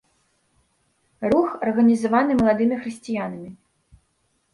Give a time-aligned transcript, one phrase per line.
[1.33, 3.49] Рух арганізаваны маладымі хрысціянамі.